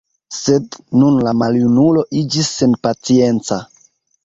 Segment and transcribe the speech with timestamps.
[0.35, 3.63] Sed nun la maljunulo iĝis senpacienca.